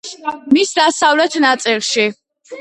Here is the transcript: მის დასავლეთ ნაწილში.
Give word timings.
მის 0.55 0.71
დასავლეთ 0.79 1.37
ნაწილში. 1.45 2.09